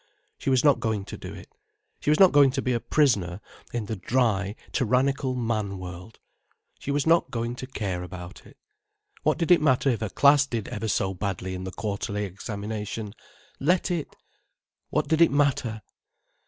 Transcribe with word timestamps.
She 0.39 0.49
was 0.49 0.63
not 0.63 0.79
going 0.79 1.05
to 1.05 1.15
do 1.15 1.31
it. 1.35 1.47
She 1.99 2.09
was 2.09 2.19
not 2.19 2.31
going 2.31 2.49
to 2.53 2.61
be 2.63 2.73
a 2.73 2.79
prisoner 2.79 3.39
in 3.71 3.85
the 3.85 3.95
dry, 3.95 4.55
tyrannical 4.71 5.35
man 5.35 5.77
world. 5.77 6.17
She 6.79 6.89
was 6.89 7.05
not 7.05 7.29
going 7.29 7.53
to 7.57 7.67
care 7.67 8.01
about 8.01 8.43
it. 8.47 8.57
What 9.21 9.37
did 9.37 9.51
it 9.51 9.61
matter 9.61 9.91
if 9.91 9.99
her 10.01 10.09
class 10.09 10.47
did 10.47 10.67
ever 10.69 10.87
so 10.87 11.13
badly 11.13 11.53
in 11.53 11.65
the 11.65 11.71
quarterly 11.71 12.23
examination. 12.25 13.13
Let 13.59 13.91
it—what 13.91 15.07
did 15.07 15.21
it 15.21 15.29
matter? 15.31 15.83